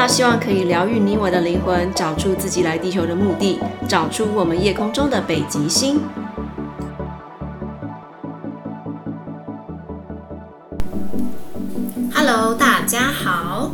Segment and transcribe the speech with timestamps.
[0.00, 6.00] 这个频道希望可以疗愈你我的灵魂，找出自己来地球的目的，找出我们夜空中的北极星。
[12.14, 13.72] Hello，大家好，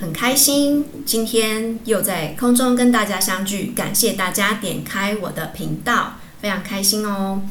[0.00, 7.42] 很开心今天又在空中跟大家相聚，感谢大家点开我的频道，非常开心哦。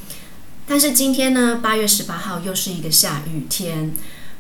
[0.67, 3.93] 但是今天呢，八月十八号又是一个下雨天。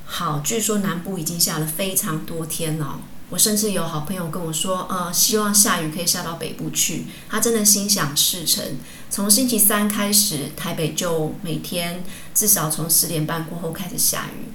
[0.03, 2.99] 好，据说南部已经下了非常多天了。
[3.31, 7.05] 我甚至有好朋友跟我说，呃，希望下雨可以下到北部去。
[7.27, 8.63] 他真的心想事成。
[9.09, 14.51] 从星期三开始，台北就每天至少从十点半过后开始下雨。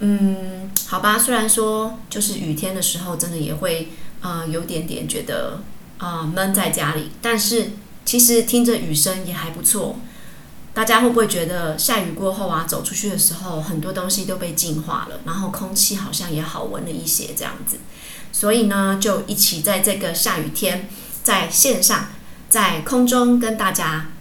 [0.00, 5.60] 嗯，好吧，虽然说就是雨天的时候，真的也会呃有点点觉得
[5.98, 7.72] 啊、呃、闷在家里，但是
[8.04, 9.96] 其实听着雨声也还不错。
[10.78, 17.78] 大家会不会觉得下雨过后啊，走出去的时候，很多东西都被净化了，然后空气好像也好闻了一些这样子？
[18.30, 20.88] 所以呢，就一起在这个下雨天，
[21.24, 22.10] 在线上，
[22.48, 24.12] 在空中跟大家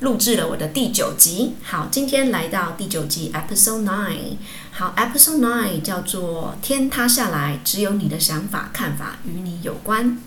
[0.00, 1.54] 录制了我的第九集。
[1.62, 4.36] 好，今天来到第九集，Episode Nine。
[4.72, 10.18] 好，Episode Nine 叫做“天塌下来，只有你的想法看法与你有关”。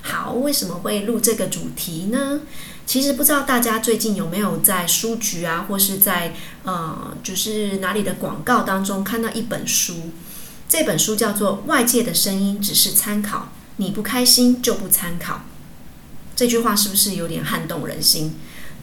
[0.00, 2.40] 好，为什么会录这个主题呢？
[2.88, 10.10] 其实不知道大家最近有没有在书局啊，或是在呃，就是哪里的广告当中看到一本书。
[10.70, 15.34] 这本书叫做《外界的声音只是参考，你不开心就不参考》。
[16.34, 18.34] 这句话是不是有点撼动人心？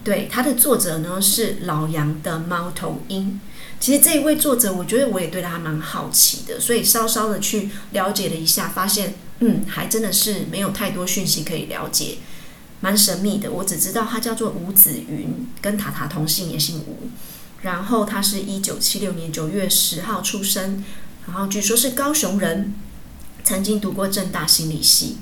[0.04, 3.40] 对，它的作者呢是老杨的猫头鹰。
[3.80, 12.18] 其实这一位作者，我觉得我也对他蛮好奇的，所以稍稍的去了解了一下，发现嗯，还真的是没有太多讯息可以了解。
[12.80, 17.08] 蛮神秘的，我只知道他叫做吴子云，跟塔塔同姓，也姓吴。
[17.62, 20.84] 然后他是一九七六年九月十号出生，
[21.26, 22.74] 然后据说是高雄人，
[23.42, 25.16] 曾经读过正大心理系，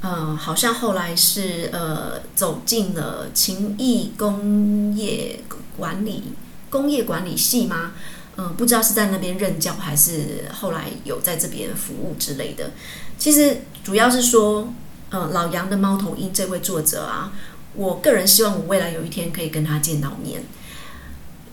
[0.00, 5.40] 呃，好像后来是呃走进了勤益工业
[5.76, 6.22] 管理
[6.70, 7.92] 工业管理系吗？
[8.36, 12.70] 嗯、不知道是在那边任教，还是后来有在这边服务之类的。
[13.18, 14.72] 其实主要是说。
[15.10, 17.32] 呃，老杨的猫头鹰这位作者啊，
[17.74, 20.42] 我个人希望我未来有一天可以跟他见到面。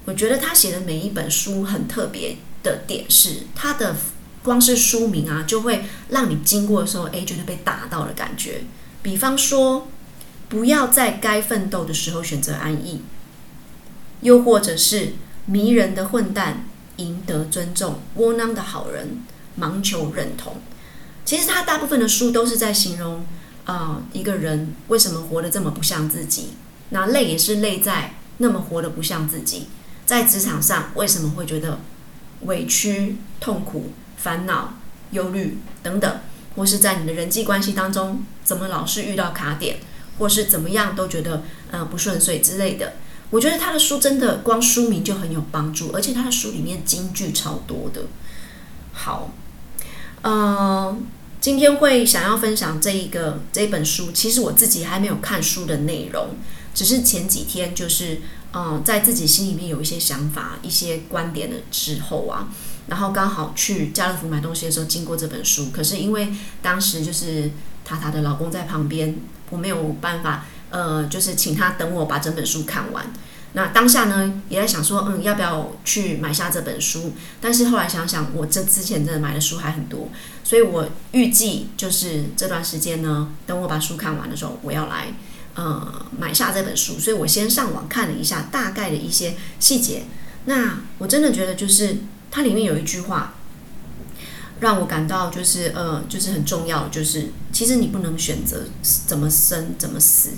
[0.05, 3.95] 我觉得他写的每一本书很特别的点是，他的
[4.43, 8.63] 光是书名啊，就会让你经过的时候，诶，觉得被打到的感觉。
[9.03, 9.87] 比方说，
[10.49, 13.03] 不要在该奋斗的时候选择安逸，
[14.21, 15.13] 又或者是
[15.45, 16.65] 迷人的混蛋
[16.97, 19.19] 赢得尊重，窝囊的好人
[19.59, 20.57] 盲求认同。
[21.23, 23.23] 其实他大部分的书都是在形容。
[23.65, 26.49] 啊、一个人为什么活得这么不像自己？
[26.89, 29.67] 那累也是累在那么活得不像自己。
[30.05, 31.79] 在职场上为什么会觉得
[32.41, 34.73] 委屈、痛苦、烦恼、
[35.11, 36.19] 忧虑等等？
[36.55, 39.77] 或是在你的人际关系当中，怎么老是遇到卡点，
[40.19, 41.41] 或是怎么样都觉得
[41.71, 42.93] 呃不顺遂之类的？
[43.31, 48.01] 我觉得他的书真的光书名就很有帮助，而且他的书里面金句超多的。
[48.91, 49.31] 好，
[50.21, 51.07] 嗯、
[51.43, 56.37] 今天会想要分享这一个这本书，其实我自己还没有看书的内容，
[56.73, 58.21] 只是前几天就是
[58.53, 62.47] 嗯，在自己心里面有一些想法、一些观点了之后啊，
[62.87, 66.29] 然后刚好去家乐福买东西的时候经过这本书，可是因为
[66.61, 67.51] 当时就是
[67.83, 69.13] 塔塔的老公在旁边，
[69.49, 73.11] 我没有办法呃，就是请他等我把整本书看完。
[73.55, 77.11] 那当下呢，也在想说，嗯，要不要去买下这本书？
[77.39, 80.09] 但是后来想想，我这之前真的买的书还很多，
[80.43, 85.13] 所以我预计就是这段时间呢，等我把书看完的时候，我要来
[85.55, 86.99] 呃买下这本书。
[86.99, 90.03] 所以我先上网看了一下大概的一些细节。
[90.45, 91.97] 那我真的觉得，就是
[92.29, 93.35] 它里面有一句话，
[94.59, 98.65] 让我感到就是呃，就是很重要，就是其实你不能选择
[99.07, 100.31] 怎么生怎么死。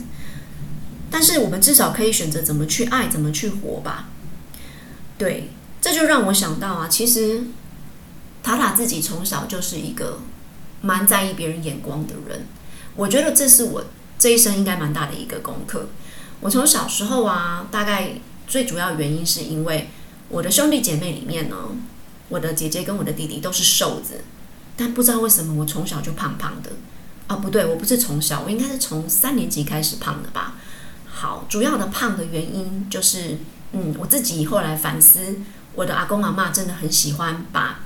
[1.09, 4.09] 但是我们至少可以选择怎么去爱，怎么去活吧。
[5.17, 5.49] 对，
[5.81, 7.43] 这就让我想到啊，其实
[8.45, 10.19] 塔塔自己从小就是一个
[10.81, 12.45] 蛮在意别人眼光的人。
[12.95, 13.83] 我觉得这是我
[14.19, 15.87] 这一生应该蛮大的一个功课。
[16.41, 18.11] 我从小时候啊，大概
[18.45, 19.89] 最主要原因是因为
[20.29, 21.55] 我的兄弟姐妹里面呢，
[22.29, 24.23] 我的姐姐跟我的弟弟都是瘦子，
[24.77, 26.69] 但不知道为什么我从小就胖胖的。
[27.25, 30.53] 啊，不对，我不是从小，我应该是从三年级开始胖的吧。
[31.07, 33.39] 好，主要的胖的原因就是，
[33.71, 35.37] 嗯，我自己后来反思，
[35.73, 37.79] 我的阿公阿嬷真的很喜欢把，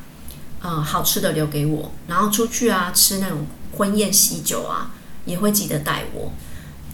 [0.62, 3.48] 呃，好吃的留给我，然后出去啊吃那种
[3.78, 4.92] 婚宴喜酒啊，
[5.26, 6.34] 也会记得带我，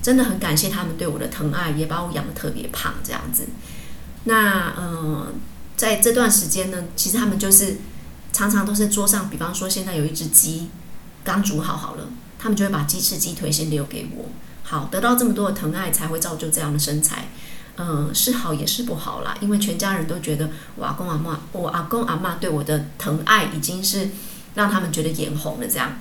[0.04, 3.48] 真的很感谢他们对我的疼爱，也把我养得特别胖这样子。
[4.26, 5.28] 那，嗯、呃，
[5.76, 7.78] 在这段时间呢，其实他们就是
[8.32, 10.70] 常常都是桌上，比方说现在有一只鸡
[11.24, 12.08] 刚煮好好了，
[12.38, 14.26] 他们就会把鸡翅、鸡腿先留给我。
[14.62, 17.30] 好，得到这么多的疼爱，才会造就这样的身材。
[17.78, 24.10] 嗯，是好也是不好啦，因为全家人都觉得我阿公阿嬷，我阿公阿嬷对我的疼爱已经是
[24.56, 25.68] 让他们觉得眼红了。
[25.68, 26.00] 这样，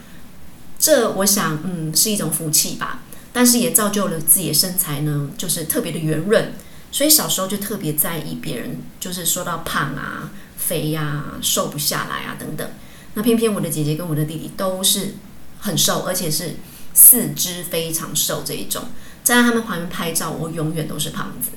[0.78, 3.00] 这我想，嗯，是一种福气吧。
[3.32, 6.52] 但是也造就了自己的身材呢，就是特别的圆润。
[6.92, 12.70] 所以小时候就特别在意别人，就是说到胖啊、肥呀、瘦不下来啊等等。
[13.14, 15.14] 那偏偏我的姐姐跟我的弟弟都是
[15.58, 16.54] 很瘦，而且是
[16.92, 18.84] 四肢非常瘦这一种。
[19.24, 21.50] 在他们旁边拍照，我永远都是胖子。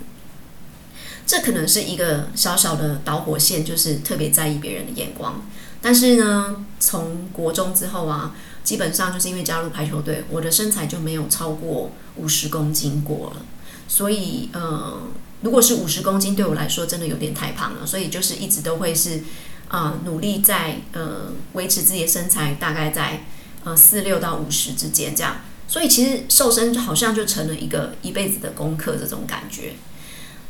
[1.27, 5.45] 这可能是一个小小的导火线，就是特别在意别人的眼光。
[5.79, 13.45] 但是呢，从国中之后啊，基本上就是因为加入排球队，我的身材就没有超过五十公斤过了。
[13.87, 15.01] 所以，呃。
[15.41, 19.21] 如果是五十公斤，对我来说真的有点太胖了，所以就是一直都会是
[19.67, 23.23] 啊、努力在呃维持自己的身材，大概在
[23.63, 25.41] 呃四六到五十之间这样。
[25.67, 29.73] 所以其实瘦身就好像就成了一个一辈子的功课，这种感觉。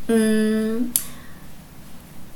[0.07, 0.91] 嗯，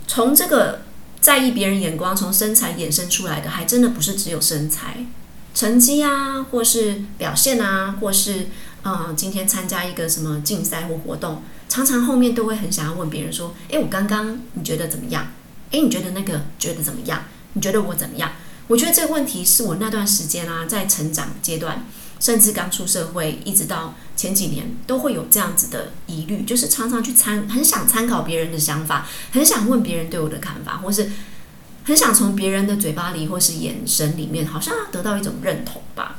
[0.07, 0.81] 从这个
[1.19, 5.05] 在意别人眼光，从身材衍生出来的，还真的不是只有身材、
[5.53, 8.47] 成绩啊，或是表现啊，或是
[8.83, 11.43] 啊、今天参加一个什么竞赛或活动。
[11.69, 15.31] 常常后面都会很想要问别人说：“诶，我刚刚你觉得怎么样？
[15.69, 17.23] 诶，你觉得那个觉得怎么样？
[17.53, 18.31] 你觉得我怎么样？”
[18.67, 21.85] 我觉得这个问题是我那段时间啊，在成长阶段，
[22.21, 31.11] 甚至刚出社会，一直到前几年，都会有这样子的疑虑，就是常常去参，很想参考别人的想法，很想问别人对我的看法，或是
[31.83, 36.17] 很想从别人的嘴巴里或是眼神里面，好像得到一种认同吧。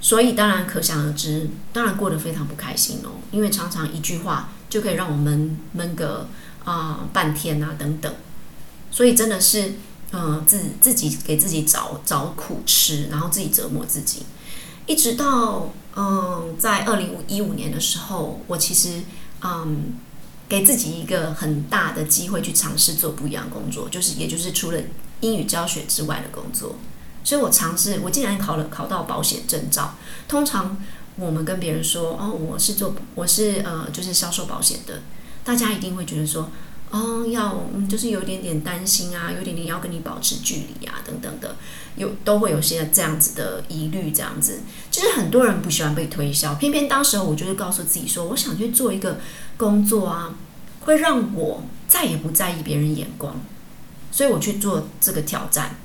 [0.00, 3.18] 所以当然可想而知，当然过得非常不开心哦。
[3.32, 6.28] 因为常常一句话就可以让我们闷个
[6.64, 8.14] 啊、半天啊等等，
[8.90, 9.72] 所以真的是
[10.10, 14.22] 呃自自己给自己找找苦吃，然后自己折磨自己，
[14.88, 15.70] 一直到
[16.00, 19.02] 嗯、在二零一五年的时候，我其实
[19.42, 19.94] 嗯
[20.48, 24.80] 给自己一个很大的机会去尝试做不一样工作，就是也就是除了
[25.20, 26.76] 英语教学之外的工作。
[27.24, 29.94] 所以我尝试，我竟然考了考到保险证照。
[30.28, 30.76] 通常
[31.16, 35.02] 我们跟别人说，哦，我是做，我是呃，就是销售保险的，
[35.44, 36.48] 大家一定会觉得说，
[36.90, 41.56] 哦，要嗯，就是有点点担心啊，有点点要跟你保持距离啊，等等的，
[41.96, 44.60] 有都会有些这样子的疑虑，这样子。
[44.90, 49.20] 其实很多人不喜欢被推销，偏偏当时候我就是告诉自己说，我想去做一个
[49.58, 50.34] 工作啊，
[50.80, 53.38] 会让我再也不在意别人眼光，
[54.10, 55.76] 所以我去做这个挑战。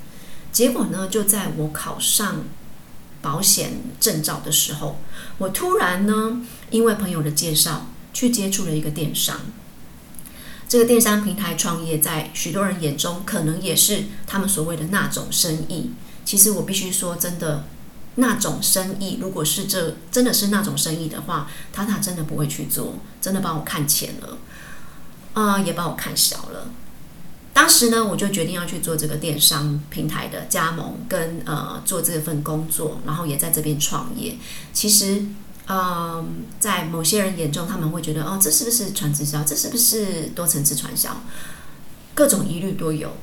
[0.54, 2.44] 结果呢，就在我考上
[3.22, 5.00] 保险证照的时候，
[5.38, 9.42] 我突然呢，因为朋友的介绍，去接触了一个电商。
[10.68, 15.92] 这个电商平台创业，在许多人眼中，可能也是他们所谓的那种生意。
[16.26, 17.66] 其实我必须说，真的，
[18.16, 24.38] 那种生意，如果是这真的是那种生意的话，塔塔真的不会去做，真的把我看浅了，
[25.34, 26.70] 啊、也把我看小了。
[27.54, 34.38] 当时呢，我就决定要去做这个电商平台的加盟，跟呃做这份工作，然后也在这边创业。
[34.74, 35.24] 其实，
[35.68, 39.44] 嗯、在某些人眼中，他们会觉得哦，这是不是传直销？
[39.44, 41.22] 这是不是多层次传销？
[42.14, 43.14] 各种疑虑都有。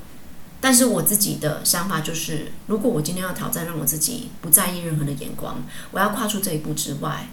[0.59, 7.29] 但是我自己的想法就是，如果我今天要挑战，让我自己不在意任何的眼光，我要跨出这一步之外，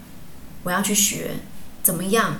[0.63, 1.37] 我要去学
[1.83, 2.37] 怎么样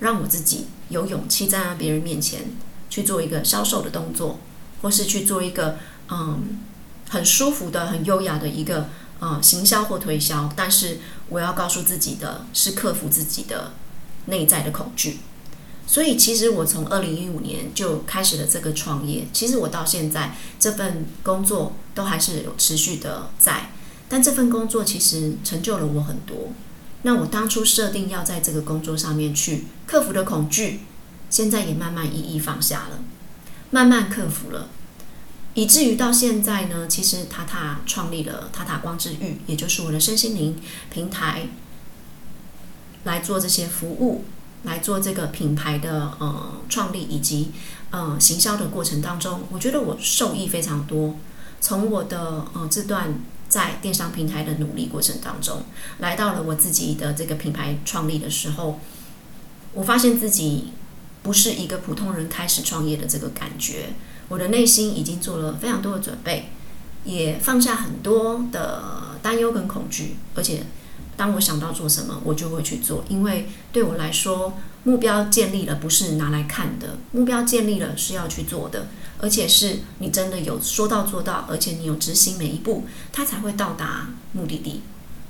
[0.00, 2.46] 让我自己有勇气站在别人面前。
[2.92, 4.38] 去做一个销售的动作，
[4.82, 5.78] 或是去做一个
[6.10, 6.60] 嗯
[7.08, 10.52] 很舒服的、很优雅的一个呃行销或推销。
[10.54, 10.98] 但是
[11.32, 13.72] 我要告诉自己的是克服自己的
[14.26, 15.18] 内在的恐惧。
[15.86, 19.26] 所以其实我从二零一五年就开始了这个创业。
[19.32, 23.70] 其实我到现在这份工作都还是有持续的在，
[24.08, 26.50] 但这份工作其实成就了我很多。
[27.02, 30.80] 那我当初设定要在这个工作上面去克服的恐惧。
[31.28, 32.98] 现在也慢慢一一放下了，
[33.70, 34.68] 慢慢克服了，
[35.54, 40.58] 以至于到现在呢，其实塔塔创立了塔塔光之域，也就是我的身心灵
[40.90, 41.48] 平台，
[43.04, 44.24] 来做这些服务，
[44.62, 47.52] 来做这个品牌的呃创立以及
[47.90, 51.16] 呃行销的过程当中，我觉得我受益非常多。
[51.60, 55.62] 从我的呃这段在电商平台的努力过程当中，
[55.98, 58.80] 来到了我自己的这个品牌创立的时候，
[59.74, 60.72] 我发现自己。
[61.22, 63.90] 不是一个普通人开始创业的这个感觉，
[64.28, 66.50] 我的内心已经做了非常多的准备，
[67.04, 68.82] 也放下很多的
[69.22, 70.64] 担忧跟恐惧，而且
[71.16, 78.88] 当我想到做什么，我就会去做，因为对我来说，目标建立了不是拿来看的，目标建立了是要去做的，
[79.18, 84.82] 而且是你真的有说到做到，而且你有执行每一步，它才会到达目的地。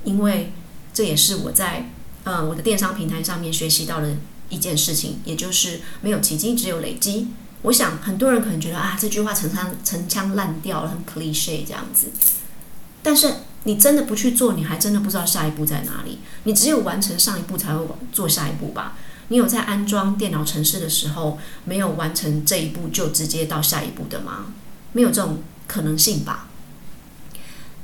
[0.05, 0.53] 因为
[0.95, 1.91] 这也是我在
[2.25, 4.17] 呃我的电商平台上面学习到的
[4.49, 7.29] 一件事情，也就是没有奇迹，只有累积。
[7.63, 12.09] 我想很多人可能觉得啊，这句话陈腔陈腔滥调了，很 cliche 这样子。
[13.03, 16.19] 但是你真的不去做，你还真的不知道下一步在哪里。
[16.45, 18.97] 你只有完成上一步，才会做下一步吧。
[19.29, 24.47] 你有在安装电脑程式的时候，没有完成这一步就直接到下一步的吗？
[24.93, 26.49] 没有这种可能性吧。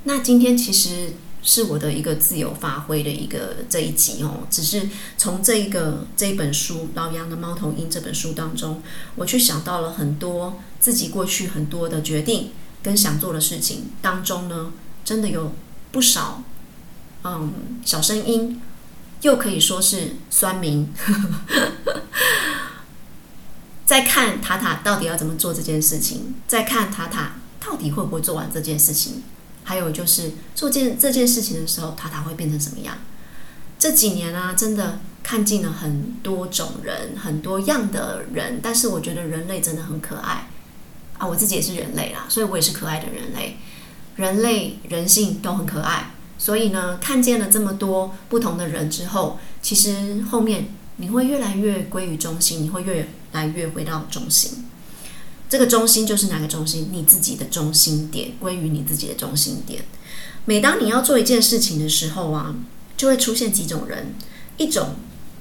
[0.05, 8.83] 那今天其实是我的一个自由发挥的一个这一集哦，只是从这一个这一本书《老杨的猫头鹰》这本书当中，
[9.17, 12.51] 我去想到了很多自己过去很多的决定
[12.83, 14.73] 跟想做的事情当中呢。
[15.05, 15.53] 真的有
[15.91, 16.43] 不少，
[17.25, 18.61] 嗯，小声音，
[19.23, 20.93] 又可以说是酸民，
[23.87, 29.23] 在看塔塔到底要怎么做这件事情，在看塔塔到底会不会做完这件事情，
[29.69, 32.97] 还有就是做件这件事情的时候，塔塔会变成什么样？
[33.79, 40.49] 这几年啊，真的看尽了很多种人，很多样的人，但是我觉得人类真的很可爱
[41.19, 41.27] 啊！
[41.27, 43.59] 我自己也是人类啦，所以我也是可爱的人类。
[44.17, 54.65] 人类人性都很可爱，所以呢，看见了这么多不同的人之后，其实后面你会越来越归于中心，你会越来越回到中心。
[55.49, 56.91] 这个中心就是哪个中心？
[56.93, 59.83] 你自己的中心点，归于你自己的中心点。
[60.45, 62.55] 每当你要做一件事情的时候啊，
[62.97, 64.15] 就会出现几种人，
[64.57, 64.97] 一种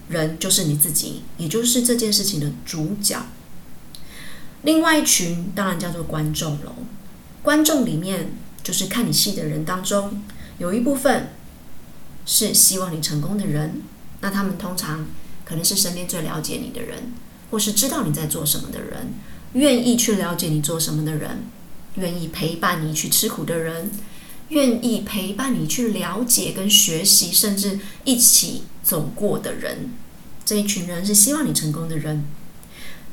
[0.09, 3.25] 人就是你自己，也就是这件事情的主角。
[4.63, 6.73] 另外一群当然叫做观众喽，
[7.41, 8.31] 观众里面。
[8.63, 10.21] 就是看你戏的人当中，
[10.57, 11.29] 有一部分
[12.25, 13.81] 是希望你成功的人，
[14.19, 15.05] 那他们通常
[15.45, 17.13] 可能是身边最了解你的人，
[17.49, 19.13] 或是知道你在做什么的人，
[19.53, 21.43] 愿意去了解你做什么的人，
[21.95, 23.91] 愿意陪伴你去吃苦的人，
[24.49, 29.91] 愿意陪伴你去了解跟学习，甚至一起走过的人，
[30.45, 32.25] 这一群人是希望你成功的人。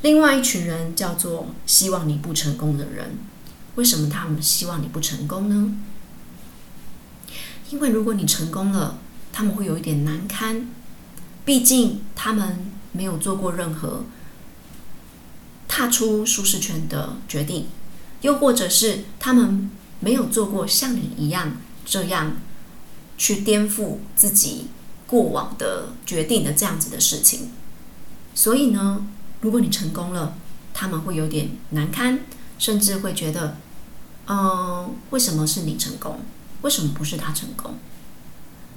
[0.03, 3.19] 另外一群人叫做希望你不成功的人。
[3.77, 5.77] 为什么他们希望你不成功呢？
[7.71, 8.99] 因为如果你成功了，
[9.33, 10.69] 他们会有一点难堪。
[11.45, 14.05] 毕竟他们没有做过任何
[15.77, 17.67] 踏出舒适圈的决定，
[18.21, 22.37] 又或者是他们没有做过像你一样这样
[23.19, 24.69] 去颠覆自己
[25.05, 27.51] 过往的决定的这样子的事情。
[28.37, 29.05] 所以呢，
[29.41, 30.37] 如果你成功了，
[30.73, 32.21] 他们会有点难堪，
[32.57, 33.57] 甚至会觉得。
[34.29, 36.21] 嗯，为什么是你成功？
[36.63, 37.75] 为什么不是他成功？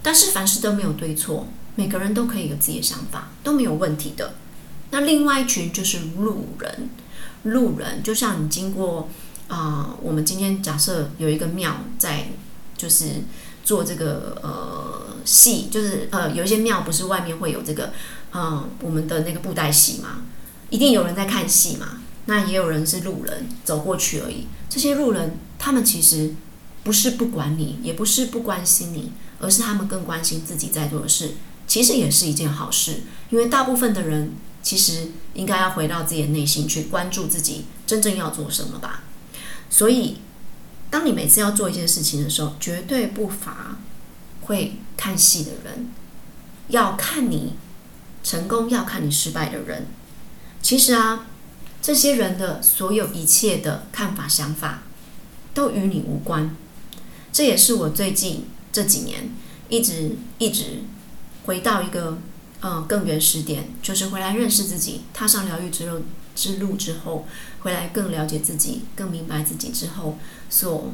[0.01, 4.33] 但是凡事都没有对错，每个人都可以有自己的想法，都没有问题的。
[4.91, 6.89] 那另外一群就是路人，
[7.43, 9.09] 路人就像你经过
[9.47, 12.29] 啊、我们今天假设有一个庙在，
[12.75, 13.23] 就是
[13.63, 17.93] 做这个呃戏，就是呃有一些庙不是外面会有这个
[18.33, 20.21] 嗯、我们的那个布袋戏嘛，
[20.69, 22.01] 一定有人在看戏嘛。
[22.25, 24.47] 那也有人是路人走过去而已。
[24.69, 26.35] 这些路人，他们其实
[26.83, 31.35] 不是不管你，也不是不关心你，而是他们更关心自己在做的事。
[31.67, 39.03] 其实也是一件好事，因为大部分的人其实应该要回到自己的内心去关注自己真正要做什么吧。
[39.69, 40.17] 所以，
[40.89, 43.77] 当你每次要做一件事情的时候，绝对不乏
[44.41, 45.91] 会看戏的人，
[46.69, 47.53] 要看你
[48.23, 49.87] 成功，要看你失败的人。
[50.61, 51.27] 其实啊。
[51.79, 54.81] 这些人的所有一切的看法、想法，
[55.53, 56.53] 都与你无关。
[57.31, 59.29] 这也是我最近这几年
[59.69, 60.81] 一直一直
[61.45, 62.17] 回到一个
[62.61, 66.01] 呃更原始点，就是回来认识自己，踏上疗愈之路
[66.35, 67.27] 之路之后，
[67.61, 70.17] 回来更了解自己、更明白自己之后，
[70.49, 70.91] 所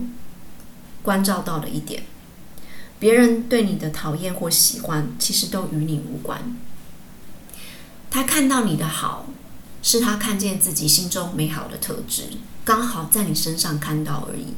[1.02, 2.04] 关照到的一点。
[3.00, 6.56] 别人对你的讨厌或喜欢，其实都与你无关。
[8.10, 9.28] 他看到你的好。
[9.86, 12.30] 是他看见自己心中美好的特质，
[12.64, 14.54] 刚好在你身上看到而已。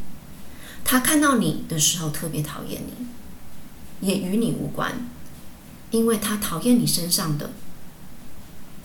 [0.83, 5.09] 他看到你的时候特别讨厌你，也与你无关，
[5.91, 7.51] 因为他讨厌你身上的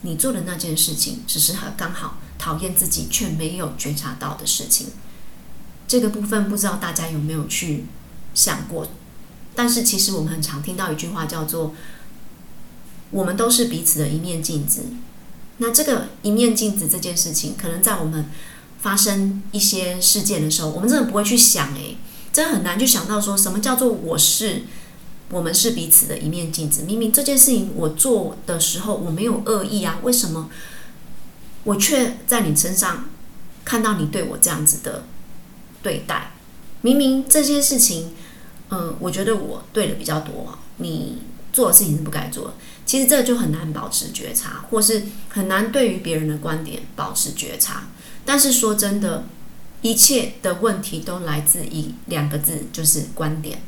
[0.01, 4.87] 你做的那件事情，只是他刚好讨厌自己却没有觉察到的事情。
[5.87, 7.85] 这个部分不知道大家有没有去
[8.33, 8.87] 想过？
[9.53, 11.75] 但是其实我们很常听到一句话叫做
[13.11, 14.85] ：“我们都是彼此的一面镜子。”
[15.59, 18.25] 那这个一面镜子这件事情，可能在我们
[18.79, 21.97] 发生一些事件的时候，我们真的不会去想，诶，
[22.31, 24.63] 真的很难去想到说什么叫做我是
[25.31, 26.83] 我们是彼此的一面镜子。
[26.83, 30.49] 明明这件事情我做的时候我没有恶意啊，为什么
[31.63, 33.05] 我却在你身上
[33.65, 35.05] 看到你对我这样子的
[35.81, 36.31] 对待？
[36.81, 38.13] 明明这些事情，
[38.69, 41.19] 嗯、我觉得我对的比较多，你
[41.53, 42.53] 做的事情是不该做。
[42.85, 47.87] 其实这就很难保持觉察，或是很难对于别人的观点保持觉察。
[48.25, 49.23] 但是说真的，
[49.81, 53.61] 一切的问题都来自于两个字，就是观点。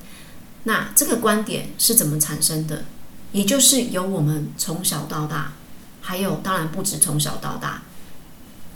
[0.63, 2.85] 那这个观点是怎么产生的？
[3.31, 5.53] 也就是由我们从小到大，
[6.01, 7.81] 还有当然不止从小到大，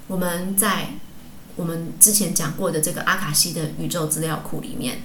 [0.07, 0.95] 我们在
[1.55, 5.01] 我们之前讲过的这个阿卡西的宇宙资料库里面，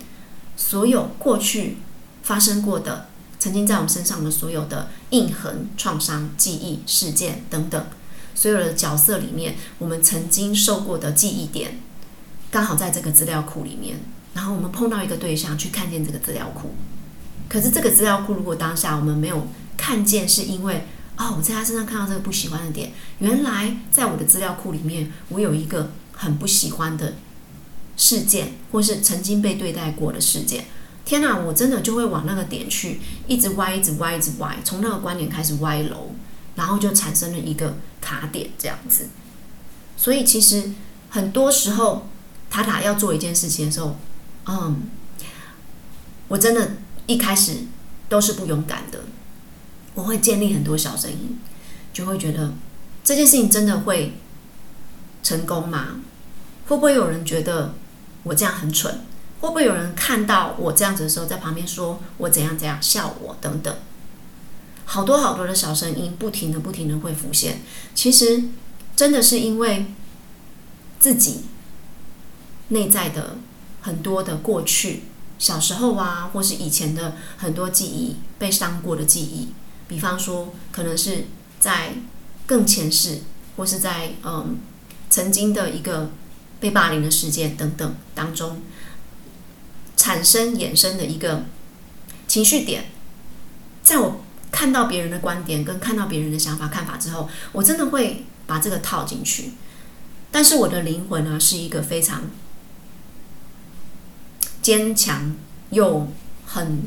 [0.56, 1.78] 所有过去
[2.22, 3.08] 发生过的。
[3.38, 7.86] 曾经在我们身上的所有的印痕、创伤、记忆、事件等等，
[8.36, 11.80] 所有的角色里面，我们曾经受过的记忆点，
[12.52, 13.98] 刚好在这个资料库里面。
[14.34, 16.74] 然后我们碰到一个对象，去看见这个资料库。
[17.48, 19.46] 可是这个资料库，如果当下我们没有
[19.76, 20.86] 看见，是因为
[21.16, 27.14] 哦，我在他身上看到这个不喜欢的点，原来在我的资料库里面，我有一个很不喜欢的
[27.96, 30.64] 事件，或是曾经被对待过的事件。
[31.04, 36.12] 天哪，我真的就会往那个点去，一直歪，一直歪，一直歪，从那个观点开始歪楼，
[36.54, 39.08] 然后就产生了一个卡点这样子。
[39.96, 40.70] 所以其实
[41.10, 42.08] 很多时候，
[42.48, 43.96] 塔塔要做一件事情的时候，
[44.46, 44.82] 嗯，
[46.28, 46.72] 我真的
[47.06, 47.64] 一开始
[48.08, 49.00] 都是不勇敢的。
[49.94, 51.38] 我会建立很多小声音，
[51.92, 52.52] 就会觉得
[53.04, 54.14] 这件事情真的会
[55.22, 55.96] 成功吗？
[56.66, 57.74] 会不会有人觉得
[58.22, 59.00] 我这样很蠢？
[59.40, 63.76] 会不会有人看到我这样子的时候，在旁边说我怎样怎样，笑我等等，
[64.86, 67.60] 好多好多的小声音，不停的不停的会浮现。
[67.94, 68.44] 其实
[68.96, 69.86] 真的是因为
[70.98, 71.42] 自己
[72.68, 73.36] 内在的
[73.82, 75.02] 很多的过去，
[75.38, 79.50] 小时候啊，或是以前的很多记忆，被伤过的记忆，
[79.86, 81.26] 比方说可能是
[81.60, 81.94] 在
[82.46, 83.20] 更前世，
[83.56, 84.58] 或是在嗯
[85.10, 86.10] 曾经的一个
[86.58, 88.62] 被霸凌的事件等等当中。
[89.94, 91.44] 产生衍生的一个
[92.26, 92.86] 情绪点，
[93.84, 99.52] 在我看到别人的观点跟看到别人的想法看法之后，我真的会把这个套进去。
[100.32, 102.22] 但是我的灵魂呢，是一个非常
[104.62, 105.34] 坚强
[105.70, 106.08] 又
[106.46, 106.82] 很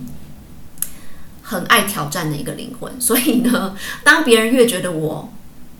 [1.43, 5.31] 很爱挑战的一个灵魂，所以呢， 当别人越觉得我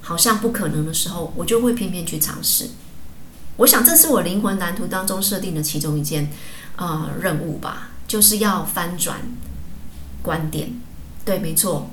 [0.02, 2.70] 好像不可能的时候，我就会偏偏去尝试。
[3.58, 6.32] 我想，这是我灵魂蓝图当中设定的其中一件。
[6.78, 9.22] 啊、呃，任务吧，就是要翻转
[10.22, 10.74] 观点。
[11.24, 11.90] 对，没错。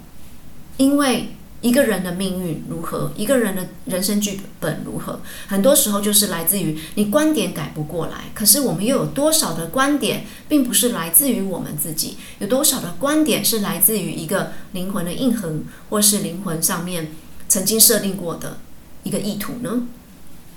[0.76, 8.25] 因为一个人的命运如何，一个人的人生剧本如何，很多时候就是来自于你观点改不过来。
[8.35, 12.18] 可是我们又有多少的观点，并不是来自于我们自己？
[12.40, 17.12] 有多少的观点是来自于一个灵魂的印痕，或是灵魂上面
[17.48, 18.59] 曾经设定过的
[19.05, 19.87] 一个意图呢？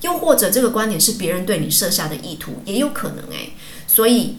[0.02, 3.54] 又或者这个观点是别人对你设下的意图，也有可能诶。
[3.88, 4.38] 所以，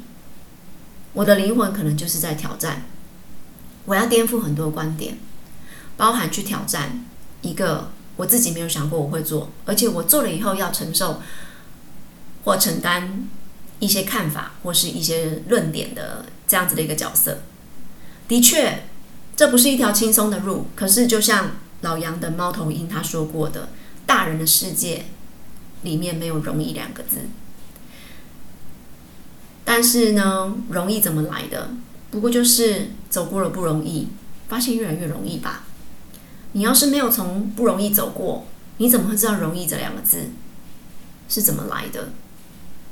[1.12, 2.83] 我的灵魂可能就是在挑战，
[3.87, 5.18] 我要颠覆很多观点，
[5.96, 7.04] 包含去挑战
[7.42, 11.20] 一个我自己没有想过我会做，而且我做了以后要承受
[12.44, 13.28] 或承担
[13.78, 17.40] 一些看法或是一些论点的这样子的一个角色。
[18.28, 18.85] 的确，
[19.37, 20.66] 这不是一条轻松的路。
[20.74, 23.68] 可是，就像老杨的猫头鹰他说过的，
[24.06, 25.04] 大人的世界
[25.82, 27.18] 里面没有容易两个字。
[29.64, 31.70] 但是呢，容易怎么来的？
[32.11, 34.09] 不过就是走过了不容易，
[34.48, 35.65] 发现越来越容易吧。
[36.56, 38.46] 你要是没有从不容易走过，
[38.78, 40.30] 你怎么会知道容易这两个字
[41.28, 42.08] 是怎么来的？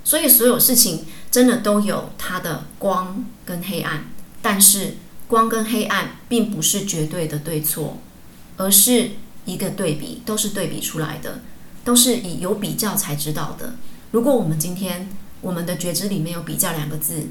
[0.05, 4.05] 所以所有事情真的都有它的光跟黑暗，
[4.43, 4.97] 但是
[5.27, 7.97] 光跟黑暗并不是绝对的对错，
[8.59, 9.13] 而是
[9.47, 11.41] 一个对比，都是对比出来的，
[11.85, 13.77] 都是以有比较才知道的。
[14.11, 15.09] 如果我们今天，
[15.41, 17.29] 我们的觉知里面有比较两个字，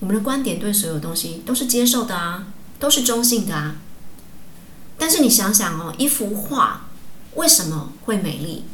[0.00, 3.76] 我们的观点对所有东西都是接受的啊，都是中性的啊。
[5.00, 6.88] 但是你想想哦，一幅画
[7.34, 8.64] 为什么会美丽？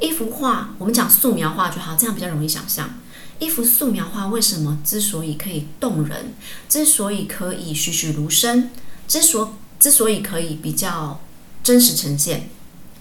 [0.00, 2.90] 一幅画，我们讲素描画就好，这样比较容易想象。
[3.38, 6.34] 一幅素描画为什么之所以可以动人，
[6.68, 8.70] 之所以可以栩栩如生，
[9.06, 11.20] 之所之所以可以比较
[11.62, 12.50] 真实呈现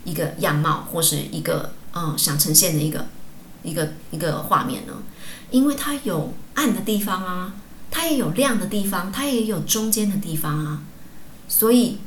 [0.06, 3.08] 一个样貌，或是一个嗯想呈现的一个。
[3.66, 4.92] 一个一个画面呢，
[5.50, 7.54] 因为它有暗的地方啊，
[7.90, 10.82] 它也有亮的地方，它也有中间的地方啊，
[11.56, 12.00] 所以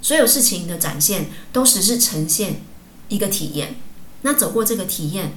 [0.00, 2.62] 所有事情的展现都只是呈现
[3.08, 3.74] 一个体验。
[4.22, 5.34] 那走过这个体验，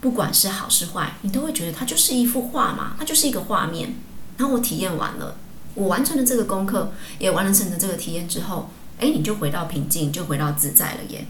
[0.00, 3.94] 不管是好是坏，你都会觉得它就是一幅画嘛，它就是一个画面。
[4.36, 5.36] 然后我体验完了，
[5.74, 11.24] 我完成了这个功课，也完成了这个体验之后，哎，你就回到平静，就回到自在了耶。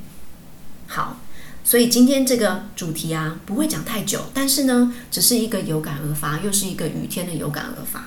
[0.87, 1.19] 好，
[1.63, 8.07] 所以今天这个主题啊，不会讲太久，但是呢，只是一个有感而发，又是一个雨天的有感而发。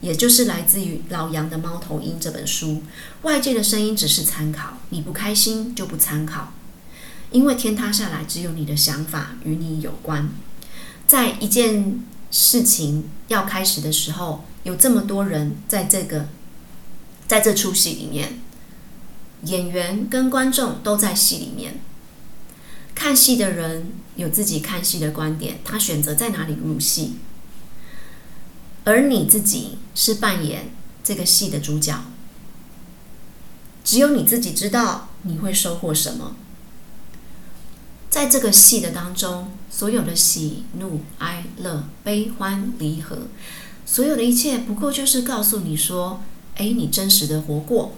[0.00, 2.82] 也就是来自于老杨的《猫头鹰》这本书，
[3.22, 6.52] 外界的声音只是参考，你不开心就不参考，
[7.30, 10.30] 因为天塌下来只有你的想法与你有关。
[11.06, 16.28] 在一件事情要开始的时候，有这么多人在这个
[17.26, 18.40] 在这出戏里面，
[19.44, 21.80] 演员跟观众都在戏里面。
[22.94, 27.16] 看戏的人有自己看戏的观点，他选择在哪里入戏。
[28.84, 30.70] 而你自己是扮演
[31.04, 32.02] 这个戏的主角，
[33.84, 36.34] 只有你自己知道你会收获什么。
[38.08, 43.18] 在这个戏的当中，所有的喜怒哀乐、悲欢离合，
[43.86, 46.22] 所有的一切，不过就是告诉你说
[46.56, 47.92] ：“哎，你真实的活过，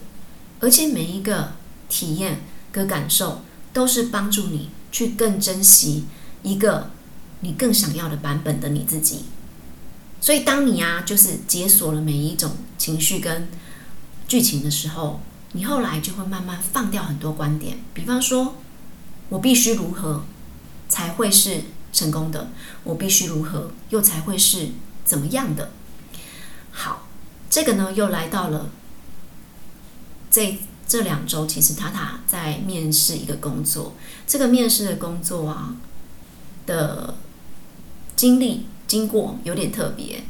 [0.60, 1.52] 而且每一个
[1.88, 3.42] 体验跟感受，
[3.72, 6.04] 都是帮助你去更珍惜
[6.42, 6.90] 一个
[7.40, 9.24] 你更想要的版本的你自己。”
[10.22, 13.48] 所以，当你啊，就是解锁了每一种情绪跟
[14.28, 17.78] 剧情的时候，你后来就会慢慢放掉很多观点。
[17.92, 18.54] 比方说，
[19.30, 20.22] 我必须如何
[20.88, 22.50] 才会是成功的？
[22.84, 24.68] 我必须如何又才会是
[25.04, 25.72] 怎么样的？
[26.70, 27.08] 好，
[27.50, 28.70] 这个呢，又来到了
[30.30, 30.56] 这
[30.86, 33.94] 这两周，其实塔塔在面试一个工作。
[34.24, 35.74] 这个面试的工作啊
[36.64, 37.16] 的
[38.14, 38.66] 经历。
[38.92, 40.22] 经过有点特别，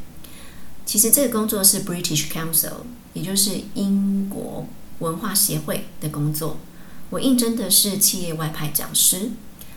[0.86, 4.68] 其实这个工作是 British Council，也就是英国
[5.00, 6.58] 文化协会的工作。
[7.10, 9.32] 我应征的是企业外派讲师。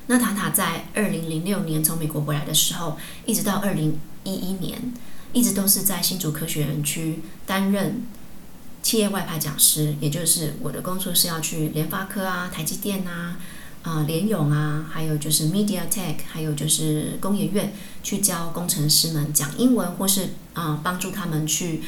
[0.05, 2.95] 那塔塔在二零零六年从美国回来的时候，
[3.25, 4.93] 一直到二零一一年，
[5.33, 8.03] 一直都是在新竹科学园区担任
[8.83, 13.39] 企业外派讲师，也就是我的工作是要去联发科啊、台积电啊。
[13.85, 17.71] 啊，联咏啊，还有就是 MediaTek，还有就是工研院，
[18.01, 21.83] 去教工程师们讲英文，或是啊帮助他们去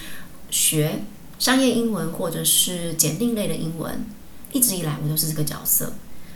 [0.51, 1.01] 学
[1.39, 4.05] 商业英文，或者是检定类的英文。
[4.51, 5.93] 一直以来我都是这个角色。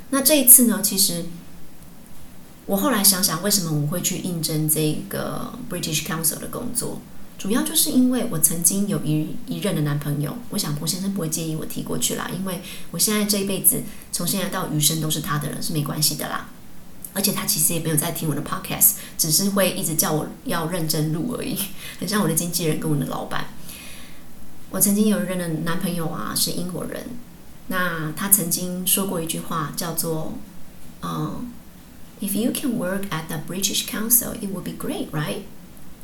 [0.10, 1.26] 那这一次呢，其实
[2.66, 7.00] 我后来想想，为什么我会去应征这个 British Council 的工作？
[7.38, 13.82] 主要就是因为我曾经有一一任的男朋友，我想蒲先生不会介意我提过去啦，因为我现在这一辈子
[14.22, 16.48] 从现在到余生都是他的人，是没关系的啦。
[17.12, 21.58] 而且他其实也没有在听我的 podcast，只是会一直叫我要认真录而已，
[22.00, 23.46] 很像我的经纪人跟我的老板。
[24.70, 27.04] 我曾经有一任的男朋友啊，是英国人，
[27.66, 30.34] 那他曾经说过一句话，叫做
[31.02, 31.52] “嗯
[32.22, 35.42] ，If you can work at the British Council, it would be great, right?”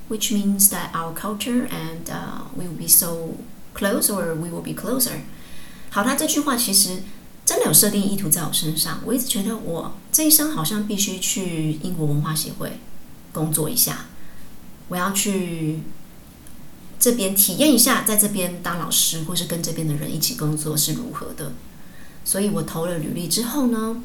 [0.09, 2.09] Which means that our culture and
[2.55, 3.35] we will be so
[3.75, 5.19] close, or we will be closer.
[5.91, 7.03] 好，他这句话其实
[7.47, 8.99] 真的有设定意图在我身上。
[9.05, 12.73] 我一直觉得我这一生好像必须去英国文化协会
[13.31, 14.07] 工作一下，
[14.89, 15.79] 我要去
[16.99, 21.53] 这边体验一下，在这边当老师或是跟这边的人一起工作是如何的。
[22.25, 24.03] 所以我投了履历之后呢，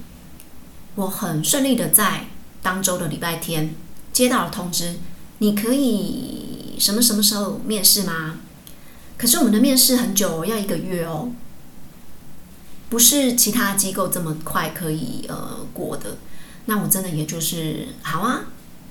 [0.95, 2.29] 我很顺利的在
[2.63, 3.75] 当周的礼拜天
[4.13, 4.95] 接到了通知。
[5.39, 8.37] 你可以什么什么时候面试吗？
[9.19, 11.33] 可是我们的面试很久，要一个月哦，
[12.93, 16.19] 不是其他机构这么快可以呃过的。
[16.67, 18.43] 那我真的也就是好啊，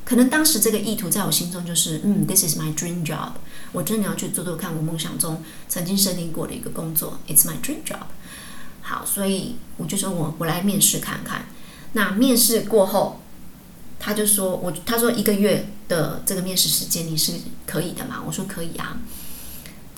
[0.04, 3.34] 可能当时这个意图在我心中就是，嗯，this is my dream job，
[3.72, 8.08] 我真的要去做做看我梦想中曾经设定过的一个工作，it's my dream job。
[8.82, 11.46] 好，所以我就说我我来面试看看。
[11.94, 13.20] 那面试过后。
[14.04, 17.34] 他就说我，他说一个月的这个面试时间你是
[17.68, 18.16] 可以的嘛？
[18.26, 18.98] 我说可以啊。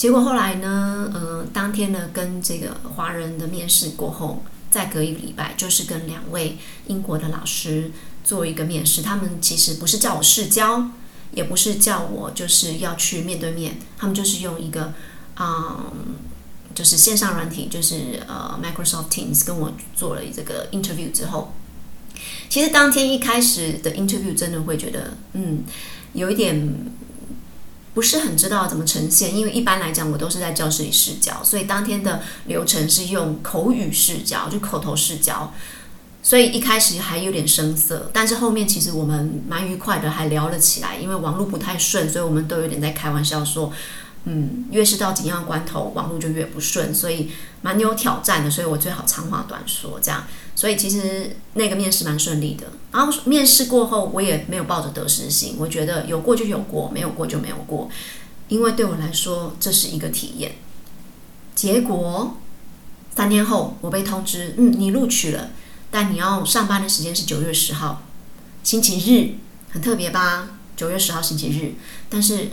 [0.04, 7.90] 结果后来呢，呃，当天呢跟这个华人的面试过后，再隔一个礼拜，就是跟两位英国的老师
[8.22, 9.02] 做一个面试。
[9.02, 10.90] 他们其实不是叫我试教，
[11.32, 14.92] 也不是叫我就是要去面对面，他们就是用一个
[15.40, 15.94] 嗯，
[16.76, 21.54] 就是线上软体，就是呃 Microsoft Teams 跟我做了这个 interview 之后。
[22.50, 25.64] 其实当天一开始的 interview 真的会觉得，嗯，
[26.12, 26.92] 有一点
[27.94, 35.54] 不是很知道怎么呈现，因为一般来讲我都是在教室里试教，所以当天的流程是用口语试教，就口头试教，
[36.22, 43.72] 所以一开始还有点生涩，但是后面其实我们蛮愉快的，还聊了起来，因为网络不太顺，所以我们都有点在开玩笑说。
[44.26, 47.32] 嗯，越是到紧要关头，网络就越不顺，所以
[47.62, 48.50] 蛮有挑战的。
[48.50, 50.26] 所以我最好长话短说，这样。
[50.56, 52.68] 所以其实那个面试蛮顺利的。
[52.92, 57.90] 然后面试过后，我也没有抱着得失心，我觉得有过就有过，没有过就没有过。
[58.48, 60.56] 因为对我来说这是一个体验。
[61.56, 62.38] 结果
[63.16, 65.50] 三天后，我被通知，嗯，你录取了，
[65.92, 68.04] 但你要上班的时间是九月十号，
[68.64, 69.36] 星期日，
[69.72, 70.50] 很特别吧？
[70.76, 71.74] 九月十号星期日，
[72.10, 72.50] 但是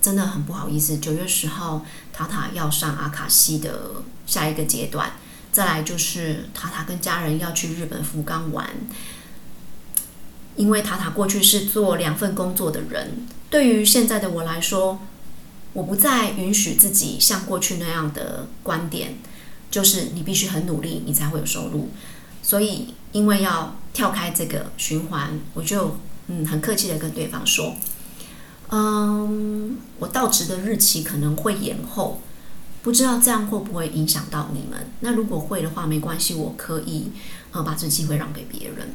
[0.00, 5.12] 真的很不好意思，九月十号塔塔要上阿卡西的下一个阶段，
[5.52, 8.70] 再来就是塔塔跟家人要去日本福冈玩。
[10.56, 14.98] 因为塔塔过去是做两份工作的人，对于现在的我来说，
[15.72, 19.14] 我不再允许自己像过去那样的观点，
[19.70, 21.90] 就是你必须很努力，你才会有收入。
[22.42, 27.76] 所以，因为要跳开这个循环，我就嗯很客气的跟对方说，
[28.70, 32.20] 嗯，我到职的日期可能会延后，
[32.82, 34.90] 不知道这样会不会影响到你们？
[35.00, 37.10] 那如果会的话，没关系，我可以
[37.50, 38.90] 呃把这机会让给别人。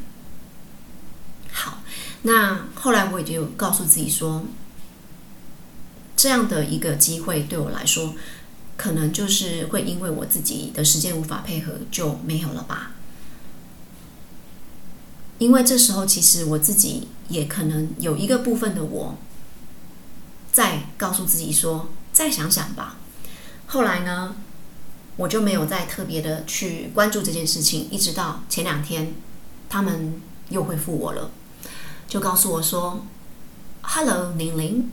[1.51, 1.79] 好，
[2.21, 4.45] 那后来我也就告诉自己说，
[6.15, 8.13] 这样的一个机会对我来说，
[8.77, 12.91] 可能就是会因为我自己的时间无法配合就没有了吧。
[15.37, 19.17] 因为这时候其实我自己也可能有一个部分的我，
[20.55, 22.95] 再告诉自己说，再想想吧。
[23.67, 24.33] 后来呢，
[25.17, 29.13] 我就没有再特别的去关注这件事情，一直到前两天，
[29.67, 31.29] 他们又回复我了。
[32.07, 33.05] 就告诉我说
[33.81, 34.89] ：“Hello，宁宁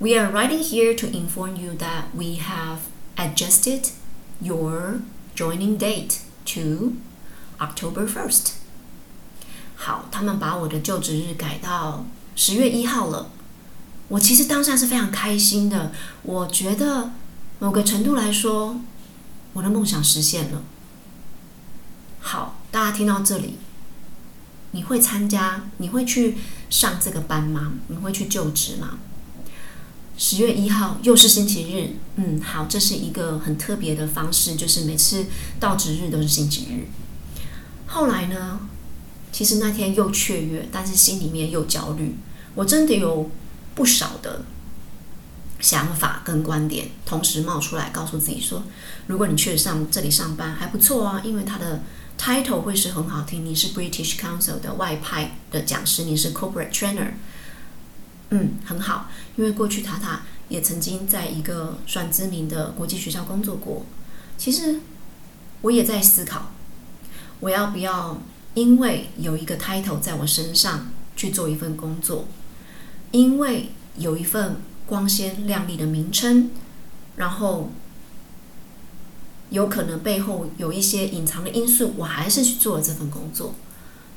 [0.00, 2.80] ，We are writing here to inform you that we have
[3.16, 3.92] adjusted
[4.40, 5.00] your
[5.34, 6.18] joining date
[6.52, 6.92] to
[7.58, 8.48] October first。”
[9.76, 12.04] 好，他们把我的就职日改到
[12.36, 13.30] 十月一号了。
[14.08, 15.92] 我其实当下是非常开心的，
[16.22, 17.12] 我觉得
[17.58, 18.80] 某个程度来说，
[19.52, 20.62] 我的梦想实现了。
[22.20, 23.56] 好，大家听到这里。
[24.72, 25.62] 你会参加？
[25.78, 26.36] 你会去
[26.68, 27.72] 上这个班吗？
[27.88, 28.98] 你会去就职吗？
[30.16, 35.26] 十月一号又是星期日，嗯，好，这是一个很特别的方式，就是每次
[35.60, 36.88] 到值日都是星期日。
[37.86, 38.60] 后来呢，
[39.32, 42.16] 其实那天又雀跃，但是心里面又焦虑。
[42.54, 43.30] 我真的有
[43.78, 44.42] 不少的
[45.60, 48.64] 想法跟观点同时冒出来，告诉自己说：
[49.06, 51.80] 如果你去上这里上班还不错啊，因为他的。
[52.20, 57.12] Title 会是很好听，你是 British Council 的外派的讲师，你是 Corporate Trainer，
[58.30, 59.08] 嗯，很好。
[59.36, 63.86] 因为过去塔塔也曾经在一个算知名的国际学校工作过。
[64.36, 64.80] 其实
[65.60, 66.50] 我也在思考，
[67.38, 68.20] 我要不要
[68.54, 72.26] 因为有一个 Title 在我身上去做一份工作，
[73.12, 76.50] 因为有一份光鲜亮丽的名称，
[77.16, 77.70] 然后。
[79.50, 83.54] 有可能背后有一些隐藏的因素，我还是去做了这份工作。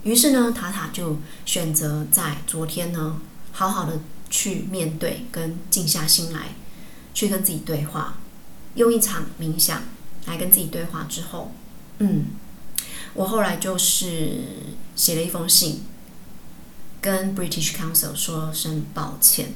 [0.03, 3.15] 于是呢，塔塔就选择在昨天呢，
[3.53, 6.55] 好好的去面对，跟静下心来，
[7.13, 8.17] 去跟自己对话，
[8.75, 9.83] 用一场冥想
[10.25, 11.53] 来跟自己对话之后，
[11.99, 12.25] 嗯，
[13.13, 14.41] 我后来就是
[14.97, 15.85] 写了一封信，
[17.01, 19.53] 跟 British Council 说声抱歉。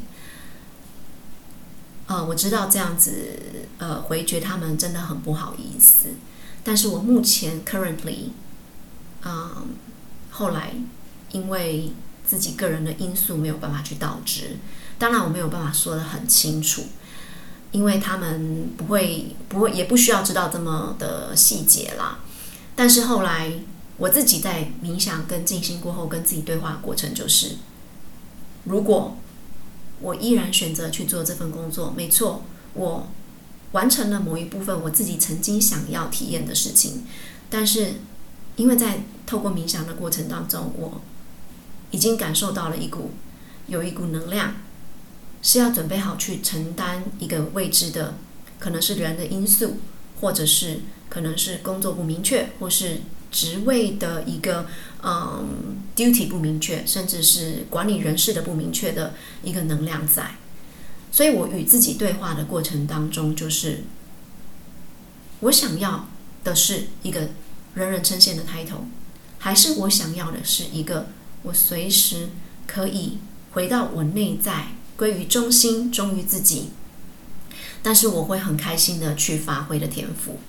[2.07, 3.39] 呃，我知道这样子，
[3.77, 6.09] 呃，回绝他们真的很不好意思。
[6.63, 8.29] 但是我目前 currently，
[9.23, 9.63] 嗯、呃，
[10.31, 10.73] 后来
[11.31, 11.91] 因为
[12.25, 14.57] 自己个人的因素没有办法去到职，
[14.97, 16.83] 当然我没有办法说得很清楚，
[17.71, 22.19] 因为他们不会不会也不需要知道这么的细节啦。
[22.75, 23.51] 但是后来
[23.97, 27.57] 我自己在冥想跟静心过后，跟自己对话的过程就是，
[28.63, 29.17] 如果。
[30.01, 33.07] 我依然选择去做这份工作，没错，我
[33.71, 37.05] 完成了某一部分我自己曾经想要体验的事情。
[37.49, 37.93] 但是，
[38.57, 41.01] 因为在透过冥想的过程当中，我
[41.91, 43.11] 已经感受到了一股
[43.67, 44.55] 有一股能量，
[45.41, 48.15] 是要准备好去承担一个未知的，
[48.59, 49.77] 可能是人的因素，
[50.19, 52.99] 或者是可能是工作不明确，或是
[53.35, 54.65] 职位的一个。
[55.07, 60.31] 嗯，duty 不明确，甚至是管理人事的不明确的一个能量在，
[61.11, 63.83] 所以我与自己对话的过程当中，就是
[65.41, 66.07] 我想要
[66.43, 67.29] 的是一个
[67.75, 68.85] 人人称羡的 title，
[69.37, 71.09] 还是我想要的是一个
[71.43, 72.29] 我随时
[72.65, 73.19] 可以
[73.51, 76.69] 回到我内在，归于中心，忠于自己，
[77.83, 80.39] 但是我会很开心的去发挥的天赋。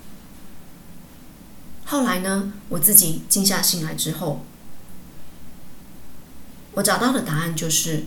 [1.86, 4.44] 后来呢，我自己静下心来之后，
[6.72, 8.06] 我找到的答案就是，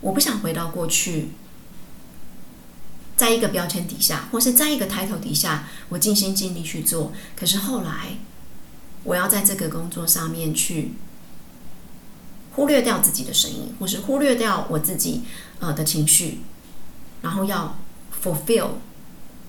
[0.00, 1.28] 我不想回到过去，
[3.16, 7.12] 在一个标签底下，或是在一个 title 底下，我尽心尽力去做。
[7.36, 8.18] 可是后来，
[9.04, 10.94] 我要在这个工作上面去
[12.54, 15.22] 忽略掉自己的声音，或是忽略掉我自己
[15.60, 16.40] 呃的情绪，
[17.22, 17.78] 然后要
[18.20, 18.70] fulfill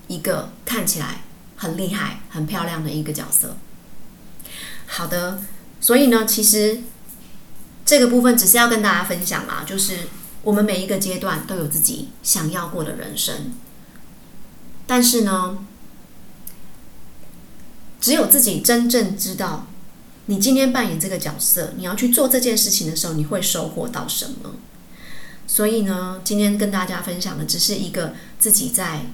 [0.06, 1.22] 一个看起来
[1.62, 3.56] 很厉害、很漂亮的一个角色。
[4.86, 5.40] 好的，
[5.80, 6.80] 所以呢，其实
[7.86, 10.08] 这个部分只是要跟大家分享啦，就是
[10.42, 13.52] 我们每一个阶段都有自己想要过的人生，
[14.88, 15.64] 但是呢，
[18.00, 19.68] 只有自己真正知道，
[20.26, 24.56] 你今天扮演这个角色，你要去做这件事情的时候，你会收获到什么？
[25.46, 29.06] 所以呢，今天跟大家分享的只是一个自己在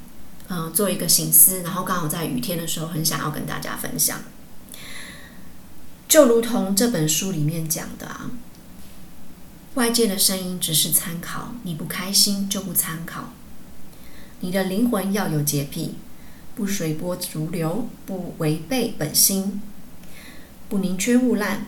[0.49, 4.21] 嗯、做一个醒思，然后刚好在雨天的时候，很想要跟大家分享。
[6.09, 8.31] 就如同这本书里面讲的啊，
[9.75, 13.33] 外界的声音只是参考，你不开心就不参考。
[14.41, 15.97] 你的灵魂要有洁癖，
[16.55, 19.61] 不随波逐流，不违背本心，
[20.71, 21.67] 不宁缺毋滥，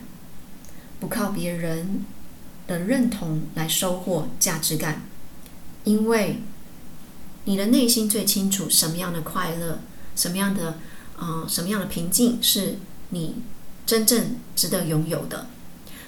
[0.99, 2.05] 不靠别人
[2.67, 5.03] 的认同来收获价值感，
[5.85, 6.41] 因为
[7.45, 9.81] 你的内心最清楚什么样的快乐，
[10.15, 10.79] 什么样的
[11.19, 12.79] 嗯、呃，什么样的平静是
[13.11, 13.37] 你。
[13.87, 15.49] 真正值得拥有的，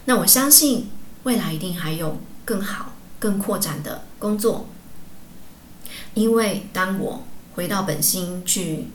[0.04, 0.88] 那我相信
[1.24, 4.68] 未来一定还有更好、更扩展的工作。
[6.14, 8.86] 因为当我回到本心去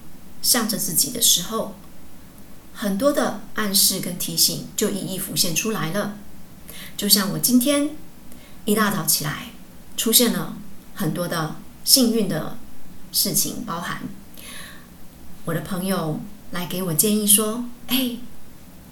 [0.41, 1.75] 向着自己的时候，
[2.73, 6.15] 很多的暗示跟提醒就一一浮现出来了。
[6.95, 7.89] 就像我今天
[8.63, 9.49] 一大早起来，
[9.97, 10.55] 出现了
[10.95, 12.57] 很多的幸运的
[13.13, 14.01] 事情，包含
[15.45, 16.19] 我的朋友
[16.51, 18.17] 来给我建议说：“哎。”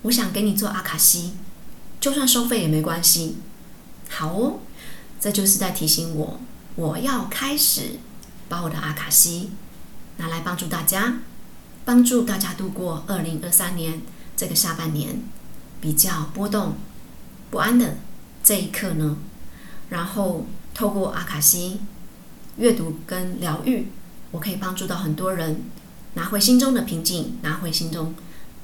[0.03, 1.33] 我想给你做阿卡西，
[1.99, 3.37] 就算收费也没关系。
[4.07, 4.59] 好哦，
[5.19, 6.39] 这就是在提醒我，
[6.75, 7.97] 我要开始
[8.47, 9.49] 把我的阿卡西
[10.17, 11.15] 拿来帮助大家，
[11.83, 14.03] 帮助大家度过二零二三年
[14.37, 15.23] 这个下半年
[15.81, 16.75] 比较波动
[17.49, 17.97] 不安的
[18.43, 19.17] 这一刻呢。
[19.89, 21.79] 然后透过阿卡西
[22.57, 23.87] 阅读跟疗愈，
[24.31, 25.63] 我可以帮助到很多人
[26.13, 28.15] 拿回心中的平静，拿回心中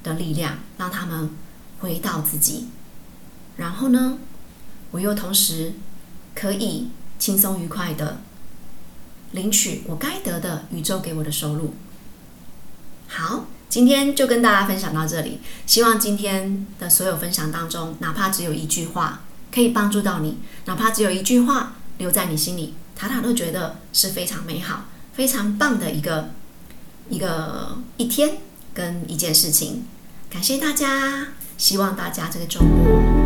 [0.04, 1.30] 的力量，让他们
[1.80, 2.68] 回到自己。
[3.58, 4.18] 然后呢，
[4.92, 5.74] 我又同时
[6.34, 6.88] 可以
[7.20, 8.22] 轻松愉快的
[9.32, 11.74] 领取我该得的宇宙给我的收入。
[13.08, 15.40] 好，今天就跟大家分享到这里。
[15.66, 19.22] 希望今天的所有分享当中，哪怕只有一句话
[19.54, 26.30] 可以帮助到你，哪怕只有一句话留在你心里，塔塔都觉得是非常美好、非常棒的一个
[27.10, 28.38] 一个一天。
[28.74, 29.84] 跟一件事情，
[30.30, 33.21] 感谢大家，希望大家这个周末